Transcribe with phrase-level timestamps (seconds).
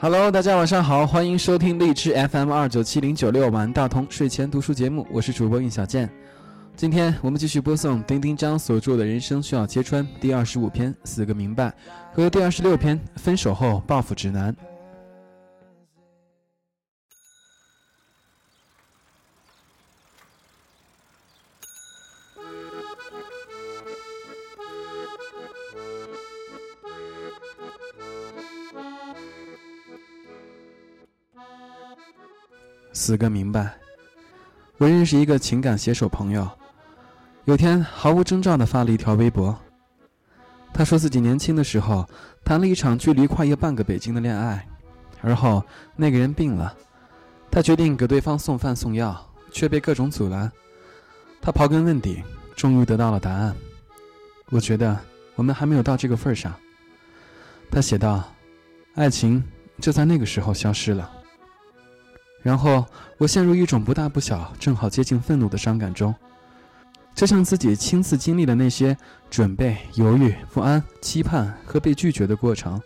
[0.00, 6.08] Hello，大家晚上好，欢迎收听荔枝 FM 二九七零九六晚大同睡前读书节目，我是主播应小健。
[6.76, 11.66] 今天我们继续播送丁丁张所著的《人生需要揭穿》第二十五篇《死个明白》
[12.12, 14.52] 和第二十六篇《分手后报复指南》。
[33.08, 33.74] 死个明白。
[34.76, 36.46] 我认识一个情感写手朋友，
[37.46, 39.58] 有天毫无征兆地发了一条微博。
[40.74, 42.06] 他说自己年轻的时候
[42.44, 44.68] 谈了一场距离跨越半个北京的恋爱，
[45.22, 45.64] 而后
[45.96, 46.76] 那个人病了，
[47.50, 49.18] 他决定给对方送饭送药，
[49.50, 50.52] 却被各种阻拦。
[51.40, 52.22] 他刨根问底，
[52.54, 53.56] 终于得到了答案。
[54.50, 54.94] 我觉得
[55.34, 56.54] 我们还没有到这个份上。
[57.70, 58.22] 他写道
[58.96, 59.42] ：“爱情
[59.80, 61.10] 就在那个时候消失了。”
[62.42, 62.84] 然后
[63.18, 66.14] 我陷入一种不大不小、正好接近愤怒的伤感中，
[67.14, 68.96] 就像自己亲自经历的那些
[69.28, 72.80] 准备、犹豫、不安、期盼和被拒绝的过程，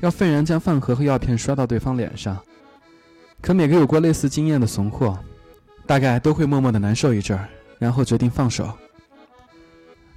[0.00, 2.36] 要愤然将饭盒和药片摔到对方脸上。
[3.40, 5.18] 可每个有过类似经验的怂货，
[5.86, 8.72] 大概都会默默的难受一阵儿，然后决定放手。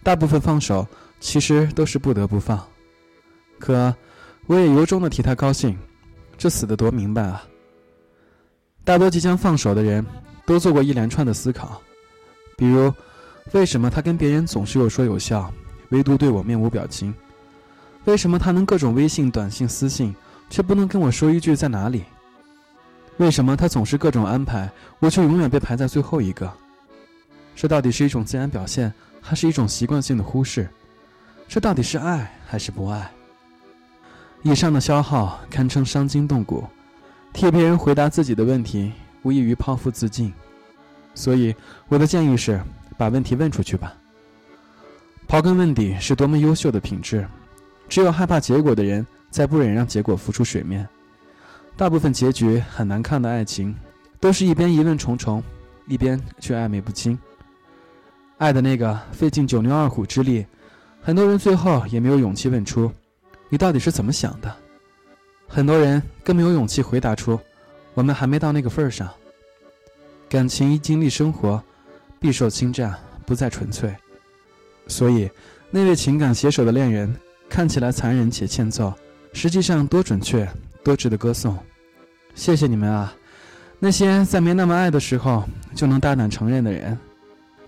[0.02, 0.88] 大部分放手
[1.20, 2.60] 其实都是不得不放，
[3.60, 3.94] 可
[4.48, 5.78] 我也由衷的替他高兴，
[6.38, 7.44] 这死的多明白啊！
[8.84, 10.06] 大多即将放手的人，
[10.46, 11.82] 都做过一连串的思考，
[12.58, 12.92] 比如，
[13.54, 15.54] 为什么他跟别人总是有说有笑，
[15.90, 17.14] 唯独对我面无表情？
[18.06, 20.16] 为什么他能各种微信、短信、私信，
[20.50, 22.04] 却不能跟我说一句在哪里？
[23.18, 24.68] 为什么他总是各种安排，
[25.00, 26.52] 我却永远被排在最后一个？
[27.56, 30.68] 这到底是一种自然表现，还是一种习惯性的忽视？
[31.48, 33.12] 这到底是爱还是不爱？
[34.42, 36.68] 以上的消耗堪称伤筋动骨。
[37.34, 38.92] 替别人回答自己的问题，
[39.24, 40.32] 无异于剖腹自尽。
[41.16, 41.56] 所以，
[41.88, 42.62] 我的建议是，
[42.98, 43.94] 把问题问出去吧。
[45.28, 47.28] 刨根问底是多么优秀的品质。
[47.90, 50.88] 只有害怕结果的人，才不忍让结果浮出水面。
[51.76, 53.76] 大部分结局很难看的爱情，
[54.20, 55.44] 都是一边疑问重重，
[55.88, 57.18] 一边却暧昧不清。
[58.38, 60.46] 爱的那个费尽九牛二虎之力，
[61.02, 62.90] 很多人最后也没有勇气问出
[63.50, 64.56] ：“你到底是怎么想的？”
[65.54, 67.38] 很多人更没有勇气回答出
[67.94, 69.10] ：“我们还没到那个份儿上。”
[70.30, 71.62] 感情一经历生活，
[72.22, 73.94] 必受侵占，不再纯粹。
[74.88, 75.30] 所以，
[75.70, 77.14] 那位情感写手的恋人
[77.50, 78.94] 看起来残忍且欠揍，
[79.34, 80.50] 实际上多准确，
[80.86, 81.58] 多值得歌颂。
[82.34, 83.14] 谢谢你们啊，
[83.78, 85.44] 那些在没那么爱的时候
[85.76, 86.98] 就能大胆承认的人，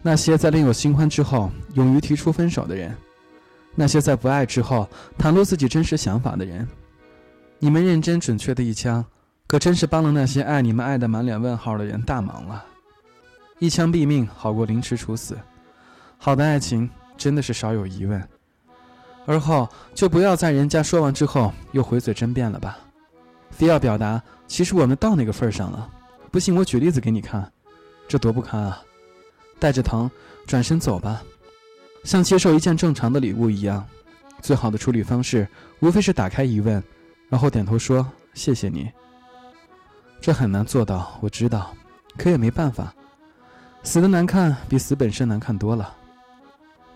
[0.01, 2.95] 那些在另有新欢之后勇于提出分手的人，
[3.75, 4.89] 那些在不爱之后
[5.19, 6.65] 袒露自己真实想法的人。
[7.63, 9.06] 你们认真准确的一枪，
[9.47, 12.66] 可真是帮了那些爱你们爱的满脸问号的人大忙了。
[13.57, 15.38] 一枪毙命好过凌迟处死，
[16.18, 18.22] 好的爱情真的是少有疑问。
[19.25, 19.66] 而后
[19.96, 22.78] 就不要在人家说完之后又回嘴争辩了吧，
[23.50, 25.90] 非要表达其实我们到那个份上了。
[26.34, 27.50] 不信我举例子给你看，
[28.09, 28.84] 这多不堪啊！
[29.57, 30.12] 带着疼
[30.45, 31.24] 转身走吧，
[32.03, 33.88] 像接受一件正常的礼物一样。
[34.41, 35.47] 最好的处理方式
[35.80, 36.84] 无非是打开疑问。
[37.33, 38.91] 然后点头说：“谢谢你。”
[40.21, 41.73] 这很难做到，我知道，
[42.16, 42.94] 可也没办法。
[43.81, 45.95] 死的难看，比死本身难看多了。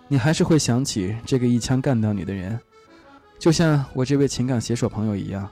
[0.06, 2.56] 你还是会想起这个一枪干掉你的人，
[3.36, 5.50] 就像我这位情感写手朋友一样，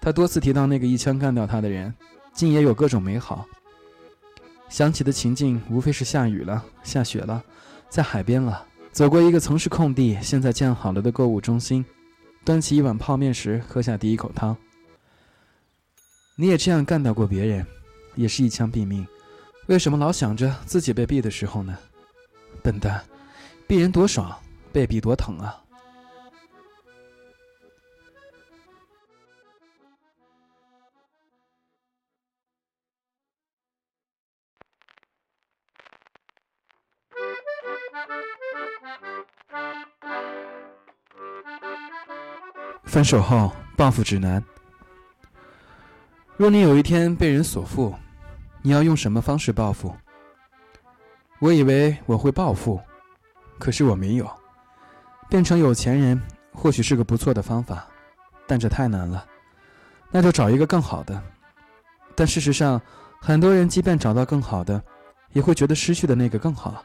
[0.00, 1.94] 他多次提到那个一枪干掉他的人，
[2.32, 3.44] 竟也有各种美好。
[4.70, 7.44] 想起的情境无非是下雨了，下雪了，
[7.90, 11.84] 在海边了，走过一个曾是空地，现在建好了的购物中心。
[12.48, 14.56] 端起一碗泡面时，喝下第一口汤。
[16.34, 17.66] 你也这样干掉过别人，
[18.14, 19.06] 也是一枪毙命，
[19.66, 21.76] 为什么老想着自己被毙的时候呢？
[22.62, 23.04] 笨蛋，
[23.68, 24.34] 毙人多爽，
[24.72, 25.62] 被毙多疼啊！
[42.98, 44.42] 分手后报复指南：
[46.36, 47.94] 若你有一天被人所负，
[48.60, 49.94] 你要用什么方式报复？
[51.38, 52.80] 我以为我会暴富，
[53.56, 54.28] 可是我没有。
[55.28, 56.20] 变成有钱人
[56.52, 57.86] 或许是个不错的方法，
[58.48, 59.24] 但这太难了。
[60.10, 61.22] 那就找一个更好的。
[62.16, 62.82] 但事实上，
[63.20, 64.82] 很多人即便找到更好的，
[65.34, 66.84] 也会觉得失去的那个更好。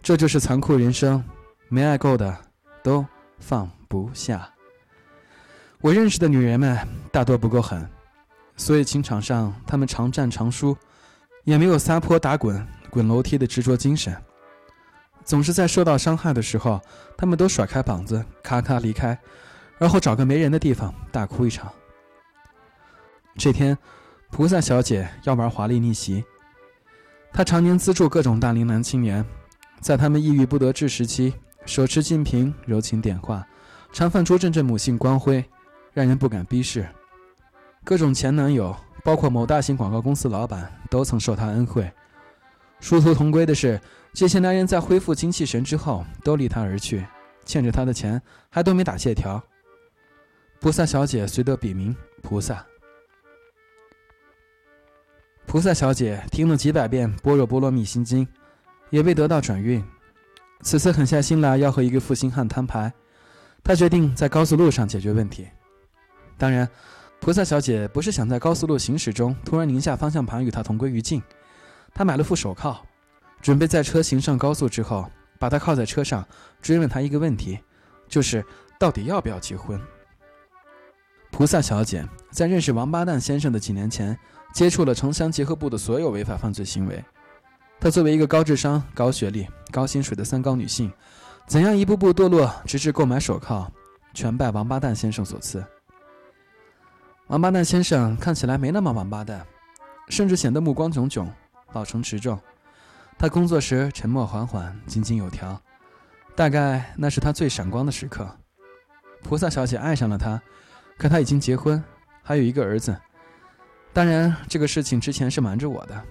[0.00, 1.22] 这就是残酷人生，
[1.68, 2.34] 没爱够的
[2.82, 3.04] 都
[3.38, 4.50] 放不下。
[5.82, 6.78] 我认识的女人们
[7.10, 7.88] 大多不够狠，
[8.54, 10.76] 所以情场上她们常战常输，
[11.44, 14.14] 也没有撒泼打滚、滚楼梯的执着精神。
[15.24, 16.78] 总是在受到伤害的时候，
[17.16, 19.18] 她们都甩开膀子，咔咔离开，
[19.78, 21.72] 然后找个没人的地方大哭一场。
[23.36, 23.76] 这天，
[24.30, 26.22] 菩萨小姐要玩华丽逆袭。
[27.32, 29.24] 她常年资助各种大龄男青年，
[29.80, 31.32] 在他们抑郁不得志时期，
[31.64, 33.46] 手持净瓶，柔情点化，
[33.94, 35.42] 常泛出阵阵母性光辉，
[36.00, 36.88] 让人不敢逼视。
[37.84, 38.74] 各种前男友，
[39.04, 41.92] 包括某大型广告公司老板，都曾受她恩惠。
[42.80, 43.78] 殊途同归的是，
[44.14, 47.06] 这些男人在恢复精气神之后，都离她而去，
[47.44, 49.42] 欠着她的钱还都没打借条。
[50.58, 52.64] 菩萨小姐随得笔名菩萨。
[55.44, 58.24] 菩萨小姐听了几百遍《般若波罗蜜心经》，
[58.88, 59.84] 也未得到转运。
[60.62, 62.90] 此次狠下心来要和一个负心汉摊牌，
[63.62, 65.46] 她决定在高速路上解决问题。
[66.40, 66.66] 当然，
[67.20, 71.22] 菩萨小姐不是想在高速路行驶中突然拧下方向盘与他同归于尽。
[71.94, 72.80] 她买了副手铐，
[73.42, 75.08] 准备在车行上高速之后，
[75.38, 76.26] 把他铐在车上，
[76.62, 77.58] 追问他一个问题，
[78.08, 78.44] 就是
[78.78, 79.78] 到底要不要结婚。
[81.30, 84.18] 菩萨小姐在认识王八蛋先生的几年前。
[84.52, 87.04] 接触了城乡结合部的所有违法犯罪行为。
[87.78, 90.92] 她作为一个高智商、高学历、高薪水的三高女性，
[91.46, 93.70] 怎样一步步堕落，直至购买手铐，
[94.12, 95.64] 全拜王八蛋先生所赐。
[97.30, 99.46] 王八蛋先生看起来没那么王八蛋，
[100.08, 101.32] 甚至显得目光炯炯、
[101.72, 102.36] 老成持重。
[103.16, 105.56] 他工作时沉默缓缓、井井有条，
[106.34, 108.28] 大概那是他最闪光的时刻。
[109.22, 110.42] 菩萨小姐爱上了他，
[110.98, 111.80] 可他已经结婚，
[112.20, 112.96] 还有一个儿子。
[113.92, 116.02] 当然，这个事情之前是瞒着我的。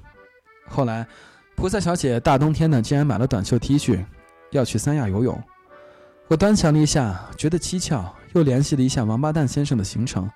[0.69, 1.05] 后来，
[1.53, 4.05] 菩萨小姐大冬天的竟然买了短袖 T 恤，
[4.51, 5.37] 要去三亚游泳。
[6.29, 10.31] 我端详了一下，觉得蹊跷，又联系了一下王八蛋先生的行程。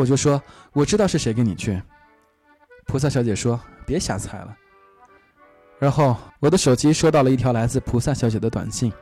[0.00, 0.42] 我就说
[0.72, 1.80] ：“我知道是谁跟你去。”
[2.88, 4.56] 菩萨小姐说：“别瞎猜了。”
[5.78, 8.92] 然后，我的手机收到了一条来自菩萨小姐的短信，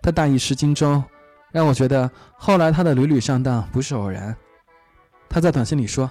[0.00, 1.02] 她大意失荆州，
[1.52, 4.34] 让我觉得后来她的屡屡上当不是偶然。
[5.28, 6.10] 她在短信里说。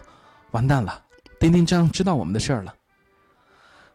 [0.52, 1.00] 完蛋了，
[1.40, 2.74] 丁丁章知道我们的事儿了。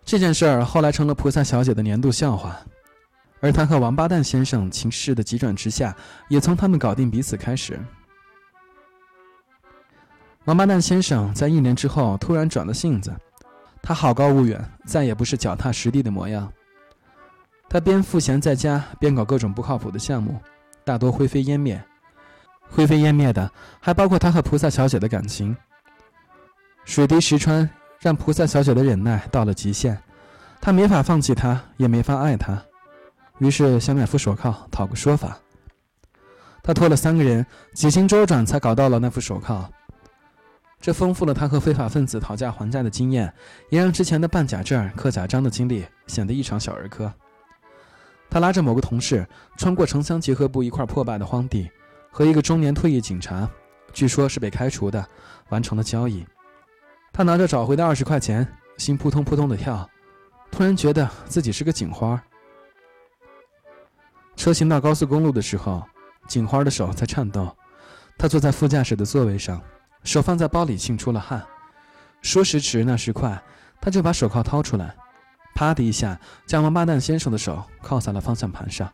[0.05, 2.57] 这件事儿后来成了菩萨小姐的年度笑话，
[3.41, 5.97] 而她和王八蛋先生情势的急转直下，
[6.29, 7.77] 也从他们搞定彼此开始。
[10.45, 13.11] 王八蛋先生在一年之后突然转了性子，
[13.81, 16.53] 他好高骛远，再也不是脚踏实地的模样。
[17.67, 20.39] 他边赋闲在家，边搞各种不靠谱的项目，
[20.85, 21.83] 大多灰飞烟灭。
[22.69, 23.51] 灰飞烟灭的
[23.81, 25.57] 还包括他和菩萨小姐的感情。
[26.85, 27.69] 水滴石穿，
[27.99, 29.99] 让菩萨小姐的忍耐到了极限，
[30.61, 32.63] 她没法放弃他，也没法爱他，
[33.39, 35.39] 于是想买副手铐讨个说法。
[36.63, 39.71] 他托了三个人，几经周转才搞到了那副手铐。
[40.85, 43.33] 这丰富了他和非法分子讨价还价的经验，
[43.71, 47.11] 也让之前的办假证、刻假章的经历显得异常小儿科。
[48.29, 49.27] 他拉着某个同事，
[49.57, 51.71] 穿过城乡结合部一块破败的荒地，
[52.11, 53.49] 和一个中年退役警察，
[53.95, 55.03] 据说是被开除的，
[55.49, 56.23] 完成了交易。
[57.15, 59.89] 他拿着找回的二十块钱，心扑通扑通的跳，
[60.51, 62.23] 突然觉得自己是个警花。
[64.37, 65.83] 车行到高速公路的时候，
[66.29, 67.57] 警花的手在颤抖。
[68.19, 69.59] 他坐在副驾驶的座位上，
[70.05, 71.45] 手放在包里，沁出了汗。
[72.23, 73.43] 说时迟，那时快，
[73.81, 74.95] 他就把手铐掏出来，
[75.55, 78.91] 啪的一下，将王八蛋先生的手铐在了方向盘上。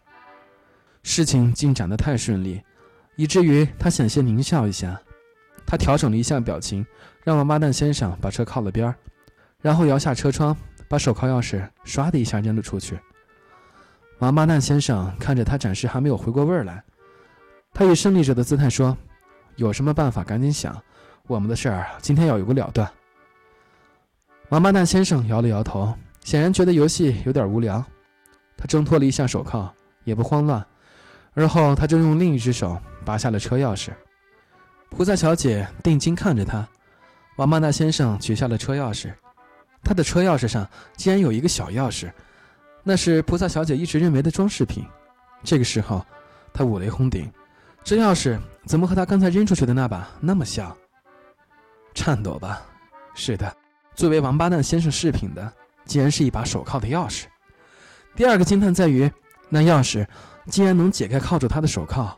[1.02, 2.62] 事情进展得太顺利，
[3.16, 5.00] 以至于他险些狞笑一下。
[5.66, 6.84] 他调整了一下表情，
[7.22, 8.94] 让王八蛋先生把车靠了边儿，
[9.60, 10.56] 然后摇下车窗，
[10.88, 12.98] 把手铐钥匙唰的一下扔了出去。
[14.18, 16.82] 王八蛋先生看着他，暂时还没有回过味儿来。
[17.72, 18.96] 他以胜利者的姿态说
[19.54, 20.82] ：“有什么办法，赶紧想，
[21.34, 22.90] 我们的事儿今天要有个了断。”
[24.50, 25.94] 王八蛋先生摇了摇头，
[26.24, 27.84] 显然觉得游戏有点无聊。
[28.56, 29.72] 他挣脱了一下手铐，
[30.02, 30.66] 也不慌乱，
[31.34, 33.90] 而后他就用另一只手拔下了车钥匙。
[34.90, 36.68] 菩萨小姐定睛看着他，
[37.36, 39.14] 王八蛋先生取下了车钥匙，
[39.84, 42.10] 他的车钥匙上竟然有一个小钥匙，
[42.82, 44.84] 那是菩萨小姐一直认为的装饰品。
[45.44, 46.04] 这个时候，
[46.52, 47.32] 他五雷轰顶，
[47.84, 50.76] 这钥匙怎么和他刚才扔出去的那把那么像？
[51.94, 52.62] 颤抖吧？
[53.14, 53.54] 是的，
[53.94, 55.52] 作为王八蛋先生饰品的，
[55.84, 57.24] 竟然是一把手铐的钥匙。
[58.16, 59.10] 第二个惊叹在于，
[59.48, 60.06] 那钥匙
[60.46, 62.16] 竟然能解开铐住他的手铐。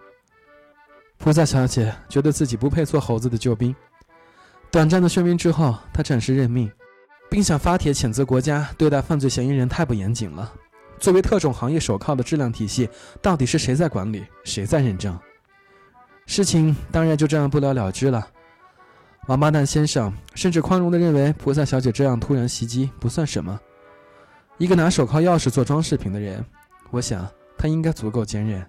[1.19, 3.75] 菩萨小姐觉得自己不配做猴子的救兵。
[4.71, 6.71] 短暂的眩晕之后，她暂时认命，
[7.31, 10.53] 并想发帖谴责国家对待犯罪嫌疑人太不严谨了。
[10.99, 12.89] 作为特种行业手铐的质量体系，
[13.21, 15.19] 到底是谁在管理，谁在认证？
[16.27, 18.27] 事情当然就这样不了了之了。
[19.29, 23.59] 王八蛋先生甚至宽容地认为菩萨小姐这样突然袭击不算什么。
[24.59, 26.45] 一个拿手铐钥匙做装饰品的人，
[26.91, 28.65] 我想他应该足够坚韧。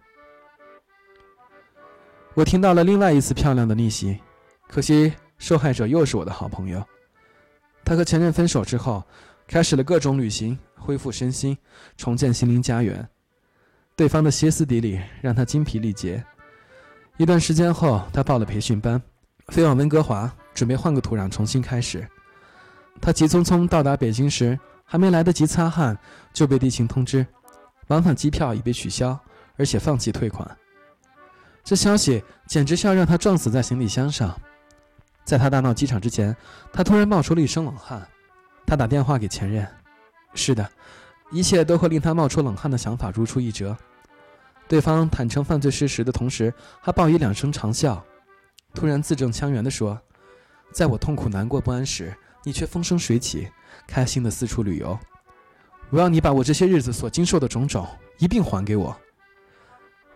[2.35, 4.19] 我听到了另外一次漂亮的逆袭，
[4.67, 6.83] 可惜受害者又是我的好朋友。
[7.83, 9.03] 他和前任分手之后，
[9.47, 11.57] 开始了各种旅行，恢复身心，
[11.97, 13.07] 重建心灵家园。
[13.95, 16.23] 对方的歇斯底里让他精疲力竭。
[17.17, 19.01] 一段时间后，他报了培训班，
[19.47, 22.07] 飞往温哥华，准备换个土壤重新开始。
[23.01, 25.97] 他急匆匆到达北京时，还没来得及擦汗，
[26.31, 27.25] 就被地勤通知，
[27.87, 29.19] 往返机票已被取消，
[29.57, 30.49] 而且放弃退款。
[31.63, 34.37] 这消息简直是要让他撞死在行李箱上。
[35.23, 36.35] 在他大闹机场之前，
[36.71, 38.05] 他突然冒出了一身冷汗。
[38.65, 39.67] 他打电话给前任，
[40.33, 40.69] 是的，
[41.31, 43.75] 一切都和令他冒出冷汗的想法如出一辙。
[44.67, 48.01] 对方坦诚犯罪事实的同时，还报以两声长啸，
[48.73, 49.99] 突然字正腔圆地说
[50.73, 52.13] ：“在我痛苦难过不安时，
[52.43, 53.47] 你却风生水起，
[53.87, 54.97] 开心地四处旅游。
[55.91, 57.87] 我要你把我这些日子所经受的种种
[58.17, 58.97] 一并还给我。”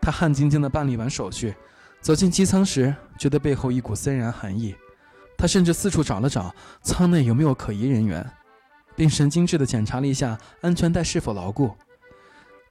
[0.02, 1.54] 他汗津津地办理完手续，
[2.02, 4.76] 走进机舱时，觉得背后一股森然寒意。
[5.38, 8.28] 他甚至四处找了找舱内有没有可疑人员，
[8.96, 11.76] 并神经质地检查了一下安全带是否牢固。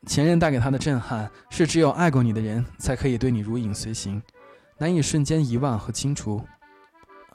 [0.07, 4.21] 前任带给他的震撼是，只有爱过你的人才可以对你如影随形，
[4.79, 6.45] 难以瞬间遗忘和清除。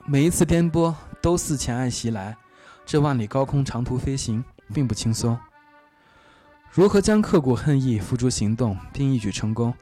[0.06, 2.36] 每一次颠簸都似前爱袭来，
[2.86, 4.44] 这万里高空长途飞行
[4.74, 5.38] 并不轻松。
[6.72, 9.74] 如何将刻骨恨意付诸行动并一举成功？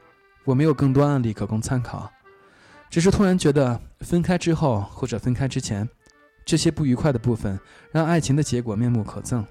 [0.44, 2.10] 我没有更多案例可供参考，
[2.88, 5.88] 只是突然觉得分开之后或者分开之前，
[6.44, 7.58] 这些不愉快的部分
[7.90, 9.44] 让爱情的结果面目可憎。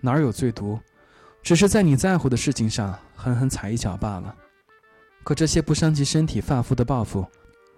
[0.00, 0.78] 哪儿有最毒，
[1.42, 4.34] 只是在你在乎的事情上狠狠踩一脚罢了。
[5.24, 7.24] 可这些不伤及身体发肤的报复，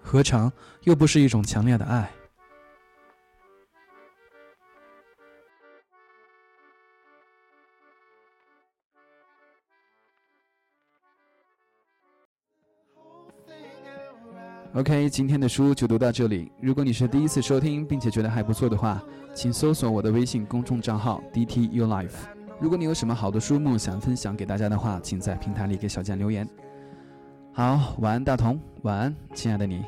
[0.07, 0.51] 何尝
[0.83, 2.09] 又不是一种强烈的爱
[14.75, 16.51] ？OK，今天的书就读到这里。
[16.61, 19.01] 如果你是第一次收听，并且觉得还不错的话，
[19.33, 22.11] 请搜索我的微信公众账号 DT U Life。
[22.61, 26.47] 如果你有什么好的书目想分享给大家的话，请在平台里给小贱留言。
[27.57, 29.81] 好，晚安，大同，晚安，亲爱的你。